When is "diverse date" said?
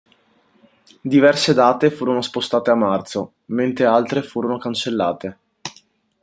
1.01-1.91